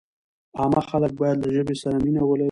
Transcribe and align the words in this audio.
عامه 0.59 0.81
خلک 0.89 1.11
باید 1.19 1.37
له 1.43 1.49
ژبې 1.55 1.75
سره 1.81 1.95
مینه 2.05 2.21
ولري. 2.25 2.39